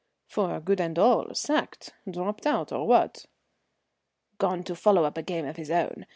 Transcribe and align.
"For 0.25 0.59
good 0.59 0.79
and 0.81 0.97
all? 0.97 1.27
Sacked, 1.35 1.93
dropped 2.09 2.47
out, 2.47 2.71
or 2.71 2.87
what?" 2.87 3.27
"Gone 4.39 4.63
to 4.63 4.75
follow 4.75 5.03
up 5.03 5.15
a 5.15 5.21
game 5.21 5.45
of 5.45 5.57
his 5.57 5.69
own. 5.69 6.07